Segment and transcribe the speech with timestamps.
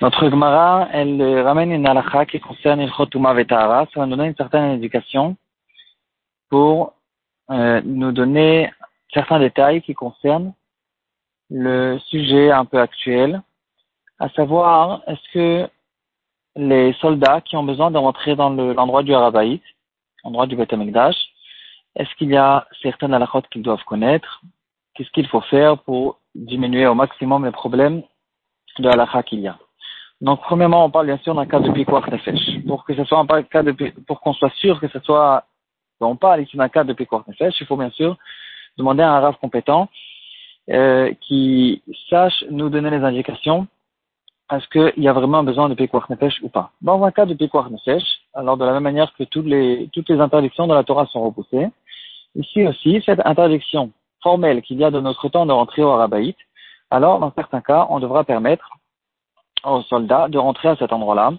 [0.00, 3.86] Notre Gemara, elle ramène une halakha qui concerne il Chotuma Vetara.
[3.86, 5.36] Ça va nous donner une certaine indication
[6.50, 6.94] pour
[7.50, 8.70] euh, nous donner
[9.12, 10.52] certains détails qui concernent
[11.50, 13.42] le sujet un peu actuel,
[14.18, 15.68] à savoir, est-ce que
[16.56, 19.62] les soldats qui ont besoin de rentrer dans l'endroit du Harabaït,
[20.24, 20.72] l'endroit du Beth
[21.94, 24.40] est-ce qu'il y a certaines halakhot qu'ils doivent connaître?
[24.94, 28.02] Qu'est-ce qu'il faut faire pour diminuer au maximum les problèmes
[28.78, 29.58] de halakha qu'il y a.
[30.20, 32.64] Donc, premièrement, on parle bien sûr d'un cas de piquoir nefesh.
[32.66, 33.72] Pour que ce soit un cas de,
[34.06, 35.44] pour qu'on soit sûr que ce soit,
[36.00, 38.16] on parle ici d'un cas de piquoir nefesh, il faut bien sûr
[38.78, 39.88] demander à un rave compétent,
[40.70, 43.66] euh, qui sache nous donner les indications
[44.52, 46.72] est-ce qu'il y a vraiment besoin de piquoir nefesh ou pas.
[46.82, 50.08] Dans un cas de piquoir nefesh, alors de la même manière que toutes les, toutes
[50.08, 51.68] les interdictions de la Torah sont repoussées,
[52.36, 53.90] ici aussi, cette interdiction
[54.22, 56.36] formelle qu'il y a de notre temps de rentrer au Arabaït,
[56.90, 58.70] alors dans certains cas, on devra permettre
[59.64, 61.32] aux soldats de rentrer à cet endroit-là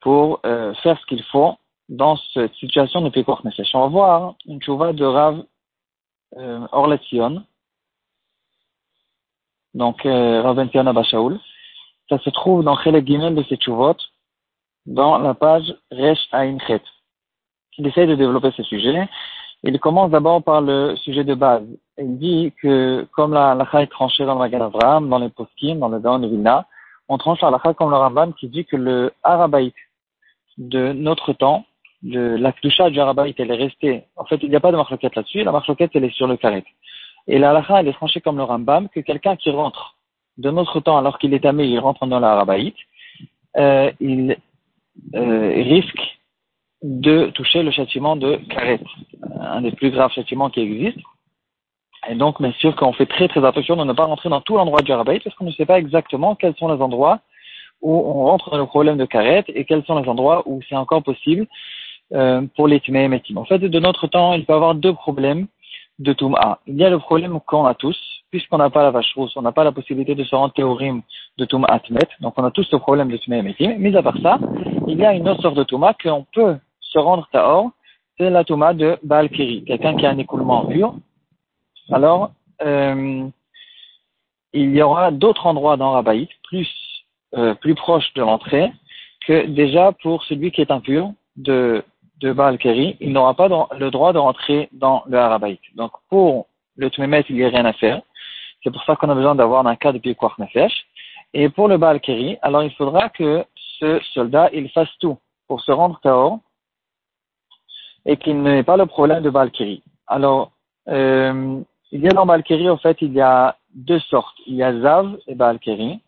[0.00, 1.54] pour euh, faire ce qu'il faut
[1.88, 3.74] dans cette situation de Pekor Nefesh.
[3.74, 5.44] On va voir une chouva de Rav
[6.36, 6.66] euh,
[9.74, 11.38] donc euh, Rav Bention Abashaoul.
[12.08, 13.96] Ça se trouve dans Chelek Gimel de ces chouvot,
[14.86, 16.82] dans la page Resh Aïnchet.
[17.78, 19.08] Il essaie de développer ce sujet.
[19.62, 21.66] Il commence d'abord par le sujet de base.
[21.98, 25.88] Il dit que comme la lacha est tranchée dans Magan Avraham, dans les poskim, dans
[25.88, 26.28] le Gaon de
[27.08, 29.74] on tranche la lacha comme le Ramban qui dit que le Arabaït
[30.58, 31.64] de notre temps,
[32.02, 34.04] le, la Kdusha du Arabaït, elle est restée.
[34.16, 35.42] En fait, il n'y a pas de marloquette là-dessus.
[35.42, 36.64] La marloquette, elle est sur le carré.
[37.26, 39.96] Et la lacha, elle est tranchée comme le Rambam, que quelqu'un qui rentre
[40.38, 42.76] de notre temps alors qu'il est amé, il rentre dans l'Arabaït,
[43.56, 44.36] euh, il
[45.14, 46.18] euh, risque
[46.82, 48.80] de toucher le châtiment de Karet,
[49.40, 51.02] un des plus graves châtiments qui existent.
[52.08, 54.56] Et donc, bien sûr qu'on fait très très attention de ne pas rentrer dans tout
[54.56, 57.20] l'endroit du Rabaït parce qu'on ne sait pas exactement quels sont les endroits
[57.82, 60.76] où on rentre dans le problème de Karet et quels sont les endroits où c'est
[60.76, 61.46] encore possible
[62.12, 64.94] euh, pour les Tumé et En fait, de notre temps, il peut y avoir deux
[64.94, 65.46] problèmes
[65.98, 66.58] de Touma.
[66.66, 67.98] Il y a le problème qu'on a tous,
[68.30, 71.02] puisqu'on n'a pas la vache rousse, on n'a pas la possibilité de se rendre théorime
[71.38, 74.18] de Touma Atmet, donc on a tous ce problème de Tumé et Mis à part
[74.22, 74.38] ça,
[74.86, 77.70] il y a une autre sorte de Touma qu'on peut se rendre Taor,
[78.18, 80.94] c'est la Touma de Baal quelqu'un qui a un écoulement pur.
[81.90, 82.32] Alors,
[82.62, 83.28] euh,
[84.52, 86.68] il y aura d'autres endroits dans Rabaït, plus,
[87.34, 88.72] euh, plus proches de l'entrée,
[89.26, 91.84] que déjà pour celui qui est impur de,
[92.20, 95.60] de Baal il n'aura pas le droit de rentrer dans le Harabaït.
[95.74, 96.46] Donc pour
[96.76, 98.00] le Tmemet, il n'y a rien à faire.
[98.62, 100.00] C'est pour ça qu'on a besoin d'avoir un cas de
[100.38, 100.86] Nefesh.
[101.34, 102.00] Et pour le Baal
[102.42, 103.44] alors il faudra que
[103.78, 106.38] ce soldat, il fasse tout pour se rendre Taor,
[108.06, 109.82] et qu'il n'ait pas le problème de Balkiri.
[110.06, 110.52] Alors,
[110.88, 111.60] euh,
[111.92, 114.36] il y a dans Balkiri, en fait, il y a deux sortes.
[114.46, 116.00] Il y a Zav et Balkiri.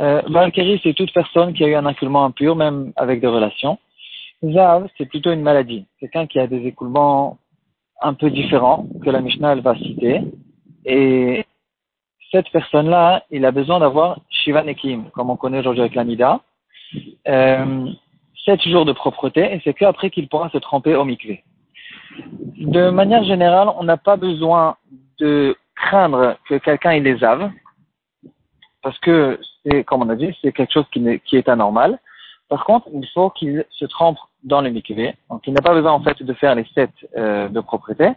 [0.00, 3.78] Euh, Balkiri, c'est toute personne qui a eu un écoulement impur, même avec des relations.
[4.42, 5.86] Zav, c'est plutôt une maladie.
[6.00, 7.38] Quelqu'un qui a des écoulements
[8.02, 10.20] un peu différents que la Mishnah elle va citer.
[10.84, 11.44] Et
[12.30, 16.40] cette personne-là, il a besoin d'avoir Shiva Nekim, comme on connaît aujourd'hui avec l'Amida.
[17.28, 17.86] Euh,
[18.44, 21.42] sept jours de propreté et c'est qu'après qu'il pourra se tremper au mikvé.
[22.56, 24.76] De manière générale, on n'a pas besoin
[25.18, 27.50] de craindre que quelqu'un les ave,
[28.82, 31.98] parce que c'est, comme on a dit, c'est quelque chose qui, est anormal.
[32.48, 35.14] Par contre, il faut qu'il se trempe dans le mikvé.
[35.30, 38.10] Donc, il n'a pas besoin en fait de faire les sept euh, de propreté,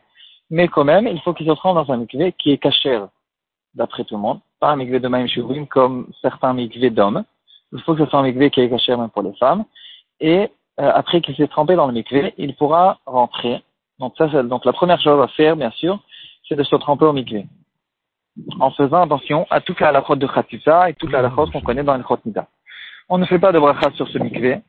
[0.49, 2.99] mais quand même, il faut qu'il se trempe dans un mikvé qui est caché,
[3.73, 5.27] d'après tout le monde, pas un mikvé de Maïm
[5.67, 7.23] comme certains mikvés d'hommes.
[7.71, 9.65] Il faut que ce soit un mikvé qui est caché même pour les femmes
[10.19, 10.49] et
[10.79, 13.63] euh, après qu'il s'est trempé dans le mikvé, il pourra rentrer.
[13.99, 15.99] Donc ça, donc la première chose à faire, bien sûr,
[16.47, 17.45] c'est de se tremper au mikvé.
[18.59, 21.83] En faisant attention à toute la halachot de Khatisa et toute la halachot qu'on connaît
[21.83, 22.47] dans le Khotnida.
[23.09, 24.61] On ne fait pas de bracha sur ce mikvé.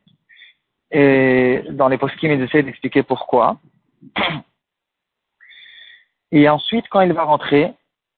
[0.91, 3.59] Et dans les poskim, ils essaient d'expliquer pourquoi.
[6.33, 7.73] Et ensuite, quand il va rentrer,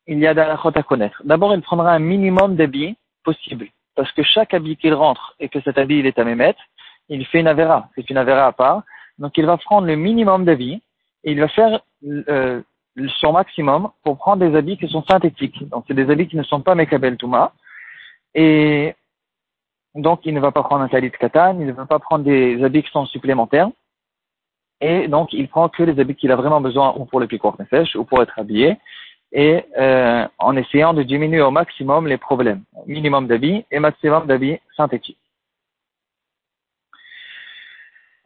[0.07, 1.21] il y a des halachot à connaître.
[1.25, 3.69] D'abord, il prendra un minimum d'habits possible.
[3.97, 6.63] Parce que chaque habit qu'il rentre et que cet habit il est à mémettre,
[7.09, 8.83] il fait une avéra, c'est une avéra à part.
[9.19, 10.81] Donc il va prendre le minimum d'habits
[11.25, 12.63] il va faire euh,
[13.21, 15.69] son maximum pour prendre des habits qui sont synthétiques.
[15.69, 17.53] Donc c'est des habits qui ne sont pas Mekabel Touma.
[18.35, 18.95] Et
[19.95, 22.63] donc il ne va pas prendre un talit katan, il ne va pas prendre des
[22.63, 23.71] habits qui sont supplémentaires.
[24.81, 27.57] Et donc il prend que les habits qu'il a vraiment besoin ou pour le piquoir
[27.69, 28.77] sèche ou pour être habillé.
[29.33, 32.63] Et euh, en essayant de diminuer au maximum les problèmes.
[32.87, 35.19] Minimum d'habits et maximum d'habits synthétiques.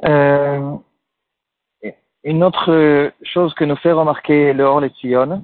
[0.04, 0.76] Euh,
[2.24, 5.42] une autre chose que nous fait remarquer le Orletzion,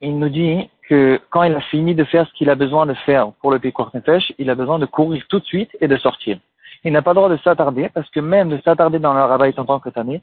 [0.00, 2.94] il nous dit que quand il a fini de faire ce qu'il a besoin de
[2.94, 5.96] faire pour le Pikuach Nefesh, il a besoin de courir tout de suite et de
[5.96, 6.38] sortir.
[6.82, 9.64] Il n'a pas le droit de s'attarder, parce que même de s'attarder dans le en
[9.64, 10.22] tant que tanné,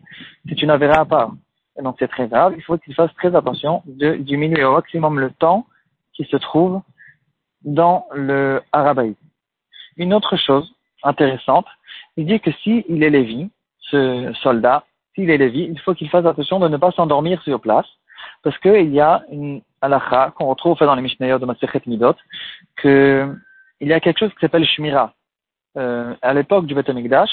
[0.50, 1.32] c'est une avéra à part.
[1.80, 5.20] Et donc c'est très grave, il faut qu'il fasse très attention de diminuer au maximum
[5.20, 5.68] le temps
[6.14, 6.82] qui se trouve
[7.64, 9.16] dans le Arabaï.
[9.96, 10.74] Une autre chose
[11.04, 11.68] intéressante,
[12.18, 13.52] il dit que s'il il est Lévi,
[13.90, 14.84] ce soldat,
[15.16, 17.88] s'il est Lévi, il faut qu'il fasse attention de ne pas s'endormir sur place,
[18.44, 22.16] parce qu'il y a une halakha qu'on retrouve dans les Mishnayot de Masechet Midot,
[22.78, 23.34] que
[23.80, 25.14] il y a quelque chose qui s'appelle Shmira.
[25.78, 27.30] Euh, à l'époque du Beth Amikdash,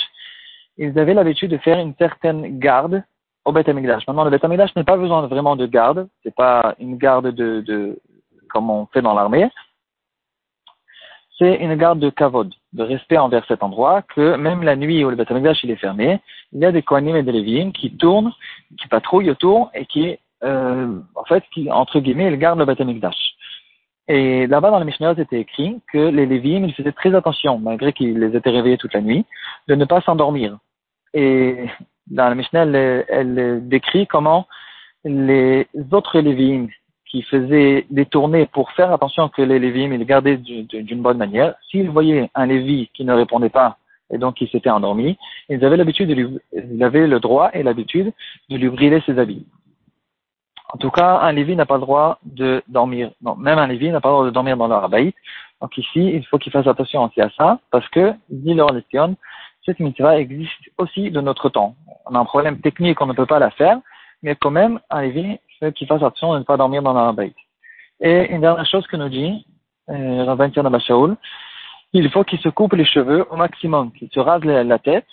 [0.77, 3.03] ils avaient l'habitude de faire une certaine garde
[3.45, 4.07] au Beth Amikdash.
[4.07, 7.61] Maintenant, le Beth Amikdash n'a pas besoin vraiment de garde, c'est pas une garde de,
[7.61, 7.99] de
[8.51, 9.49] comme on fait dans l'armée,
[11.39, 15.11] c'est une garde de kavod, de respect envers cet endroit, que même la nuit où
[15.11, 15.31] le Beth
[15.63, 16.21] il est fermé,
[16.53, 18.33] il y a des Kohanim et des Lévim qui tournent,
[18.79, 22.81] qui patrouillent autour et qui, euh, en fait, qui, entre guillemets, ils gardent le Beth
[24.09, 27.93] Et là-bas, dans le Mishnah, c'était écrit que les Lévim, ils faisaient très attention, malgré
[27.93, 29.25] qu'ils les étaient réveillés toute la nuit,
[29.67, 30.59] de ne pas s'endormir.
[31.15, 31.67] Et
[32.07, 34.47] dans le Mishnah, elle, décrit comment
[35.05, 36.69] les autres Lévim
[37.15, 41.55] qui faisaient des tournées pour faire attention que les Lévim ils gardaient d'une bonne manière.
[41.71, 43.79] S'ils voyaient un Lévi qui ne répondait pas
[44.11, 45.17] et donc qui s'était endormi,
[45.49, 48.13] ils avaient l'habitude ils avaient le droit et l'habitude
[48.51, 49.47] de lui brûler ses habits.
[50.73, 53.13] En tout cas, un Lévi n'a pas le droit de dormir.
[53.23, 55.15] Non, même un Lévi n'a pas le droit de dormir dans leur abaït.
[55.61, 59.15] Donc ici, il faut qu'il fasse attention aussi à ça, parce que, dit leur Lestion,
[59.65, 61.77] cette mitzvah existe aussi de notre temps.
[62.07, 63.79] On a un problème technique, on ne peut pas la faire,
[64.25, 65.39] mais quand même, un Lévi
[65.75, 67.15] qu'il fasse attention de ne pas dormir dans la.
[68.01, 69.47] Et une dernière chose que nous dit
[69.91, 71.17] euh, Rabbi Shaul,
[71.93, 75.07] il faut qu'il se coupe les cheveux au maximum, qu'il se rase la, tête,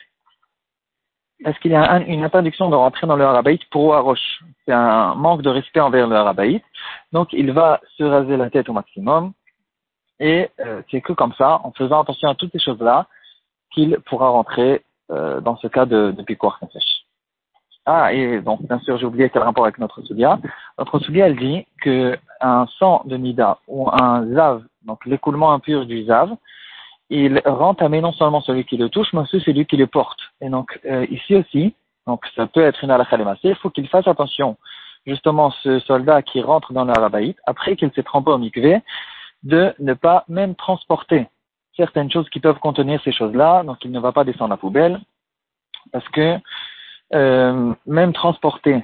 [1.44, 4.44] parce qu'il y a une interdiction de rentrer dans le pour Aroche.
[4.66, 6.62] C'est un manque de respect envers le.
[7.12, 9.34] Donc il va se raser la tête au maximum,
[10.20, 13.08] et euh, c'est que comme ça, en faisant attention à toutes ces choses-là,
[13.74, 16.60] qu'il pourra rentrer euh, dans ce cas de, de Pikoar
[17.86, 20.40] ah, et donc, bien sûr, j'ai oublié quel rapport avec notre Sugia.
[20.78, 25.86] Notre Sugia, elle dit que un sang de Nida ou un Zav, donc l'écoulement impur
[25.86, 26.36] du Zav,
[27.10, 30.20] il rend tamé non seulement celui qui le touche, mais aussi celui qui le porte.
[30.42, 31.74] Et donc, euh, ici aussi,
[32.08, 34.58] donc ça peut être une halakha il faut qu'il fasse attention,
[35.06, 38.82] justement, ce soldat qui rentre dans le après qu'il s'est trempé au mikvé,
[39.44, 41.28] de ne pas même transporter
[41.76, 45.02] certaines choses qui peuvent contenir ces choses-là, donc il ne va pas descendre la poubelle,
[45.92, 46.38] parce que
[47.14, 48.84] euh, même transporter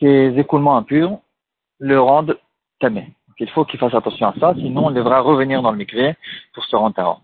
[0.00, 1.18] ces écoulements impurs
[1.78, 2.38] le rendent
[2.80, 3.12] tamé.
[3.40, 6.14] Il faut qu'il fasse attention à ça, sinon il devra revenir dans le mikvé
[6.54, 7.18] pour se rendre à